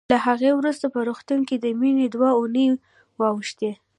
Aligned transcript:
له 0.11 0.17
هغې 0.25 0.51
وروسته 0.55 0.85
په 0.93 0.99
روغتون 1.07 1.39
کې 1.47 1.55
د 1.59 1.65
مينې 1.79 2.07
دوه 2.13 2.29
اوونۍ 2.37 2.67
واوښتې 3.19 3.71